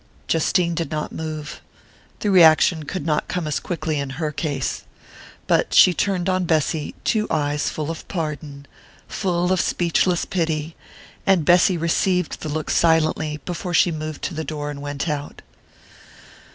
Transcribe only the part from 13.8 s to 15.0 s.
moved to the door and